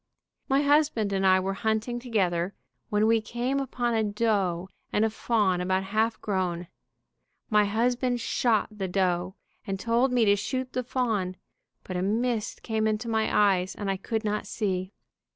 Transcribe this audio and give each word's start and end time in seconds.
My 0.49 0.63
husband 0.63 1.13
and 1.13 1.27
I 1.27 1.39
were 1.39 1.53
hunting 1.53 1.99
together, 1.99 2.55
when 2.89 3.05
we 3.05 3.21
came 3.21 3.59
upon 3.59 3.93
a 3.93 4.03
doe 4.03 4.67
and 4.91 5.05
a 5.05 5.11
fawn 5.11 5.61
about 5.61 5.83
half 5.83 6.19
grown. 6.21 6.67
My 7.51 7.65
husband 7.65 8.19
shot 8.19 8.69
the 8.75 8.87
doe, 8.87 9.35
and 9.67 9.79
told 9.79 10.11
me 10.11 10.25
to 10.25 10.35
shoot 10.35 10.73
the 10.73 10.81
fawn, 10.83 11.35
but 11.83 11.97
a 11.97 12.01
mist 12.01 12.63
came 12.63 12.87
into 12.87 13.07
my 13.07 13.29
eyes 13.31 13.75
and 13.75 13.91
I 13.91 13.97
could 13.97 14.23
not 14.25 14.47
see. 14.47 14.91